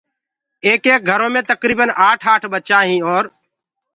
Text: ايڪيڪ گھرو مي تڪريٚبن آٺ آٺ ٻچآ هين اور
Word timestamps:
ايڪيڪ 0.65 1.01
گھرو 1.09 1.27
مي 1.33 1.41
تڪريٚبن 1.49 1.89
آٺ 2.07 2.19
آٺ 2.33 2.41
ٻچآ 2.51 2.79
هين 2.87 3.01
اور 3.07 3.23